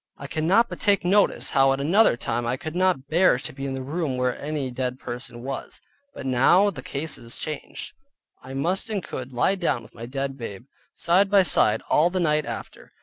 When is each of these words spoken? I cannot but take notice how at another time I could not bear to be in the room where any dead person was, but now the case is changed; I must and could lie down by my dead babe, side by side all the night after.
I 0.17 0.25
cannot 0.25 0.67
but 0.67 0.79
take 0.79 1.05
notice 1.05 1.51
how 1.51 1.73
at 1.73 1.79
another 1.79 2.17
time 2.17 2.47
I 2.47 2.57
could 2.57 2.75
not 2.75 3.07
bear 3.07 3.37
to 3.37 3.53
be 3.53 3.67
in 3.67 3.75
the 3.75 3.83
room 3.83 4.17
where 4.17 4.35
any 4.41 4.71
dead 4.71 4.97
person 4.97 5.43
was, 5.43 5.79
but 6.15 6.25
now 6.25 6.71
the 6.71 6.81
case 6.81 7.19
is 7.19 7.37
changed; 7.37 7.93
I 8.41 8.55
must 8.55 8.89
and 8.89 9.03
could 9.03 9.31
lie 9.31 9.53
down 9.53 9.83
by 9.83 9.89
my 9.93 10.05
dead 10.07 10.39
babe, 10.39 10.65
side 10.95 11.29
by 11.29 11.43
side 11.43 11.83
all 11.87 12.09
the 12.09 12.19
night 12.19 12.47
after. 12.47 12.91